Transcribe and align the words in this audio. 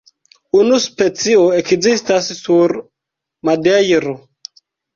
Unu 0.59 0.79
specio 0.85 1.43
ekzistas 1.59 2.31
sur 2.41 2.75
Madejro. 3.51 4.19